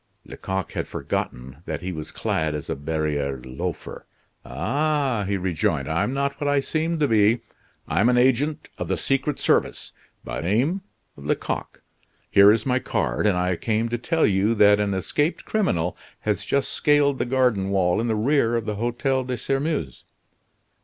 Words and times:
Lecoq 0.25 0.71
had 0.71 0.87
forgotten 0.87 1.57
that 1.67 1.83
he 1.83 1.91
was 1.91 2.09
clad 2.09 2.55
as 2.55 2.71
a 2.71 2.75
barriere 2.75 3.39
loafer. 3.43 4.07
"Ah," 4.43 5.25
he 5.27 5.37
rejoined, 5.37 5.87
"I'm 5.87 6.11
not 6.11 6.41
what 6.41 6.47
I 6.47 6.59
seem 6.59 6.97
to 6.97 7.07
be. 7.07 7.41
I'm 7.87 8.09
an 8.09 8.17
agent 8.17 8.67
of 8.79 8.87
the 8.87 8.97
secret 8.97 9.37
service; 9.37 9.91
by 10.23 10.41
name 10.41 10.81
Lecoq. 11.15 11.83
Here 12.31 12.51
is 12.51 12.65
my 12.65 12.79
card, 12.79 13.27
and 13.27 13.37
I 13.37 13.55
came 13.55 13.89
to 13.89 13.99
tell 13.99 14.25
you 14.25 14.55
that 14.55 14.79
an 14.79 14.95
escaped 14.95 15.45
criminal 15.45 15.95
has 16.21 16.43
just 16.45 16.69
scaled 16.71 17.19
the 17.19 17.25
garden 17.25 17.69
wall 17.69 18.01
in 18.01 18.07
the 18.07 18.15
rear 18.15 18.55
of 18.55 18.65
the 18.65 18.77
Hotel 18.77 19.23
de 19.23 19.37
Sairmeuse." 19.37 20.03